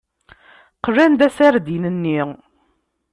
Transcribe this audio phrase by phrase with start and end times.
[0.85, 2.21] Qlan-d aserdin-nni.